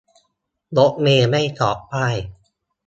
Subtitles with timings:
[0.77, 2.15] รถเมล์ไม่จอดป้าย